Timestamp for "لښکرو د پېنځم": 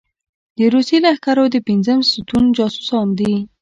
1.05-1.99